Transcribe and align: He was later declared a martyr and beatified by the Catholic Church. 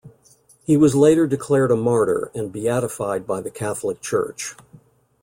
He 0.63 0.77
was 0.77 0.95
later 0.95 1.27
declared 1.27 1.69
a 1.69 1.75
martyr 1.75 2.31
and 2.33 2.51
beatified 2.51 3.27
by 3.27 3.39
the 3.39 3.51
Catholic 3.51 4.01
Church. 4.01 4.55